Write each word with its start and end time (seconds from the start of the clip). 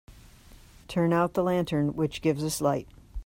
Turn 0.87 1.13
out 1.13 1.35
the 1.35 1.43
lantern 1.43 1.93
which 1.95 2.23
gives 2.23 2.43
us 2.43 2.59
light. 2.59 2.87